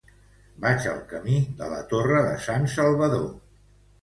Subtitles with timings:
[0.63, 3.31] Vaig al camí de la Torre de Sansalvador.